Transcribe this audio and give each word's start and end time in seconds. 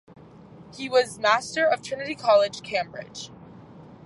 He 0.75 0.89
was 0.89 1.19
Master 1.19 1.63
of 1.63 1.83
Trinity 1.83 2.15
College, 2.15 2.63
Cambridge. 2.63 3.29